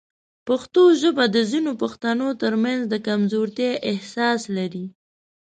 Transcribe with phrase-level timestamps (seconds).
[0.47, 4.85] پښتو ژبه د ځینو پښتنو ترمنځ د کمزورتیا احساس لري.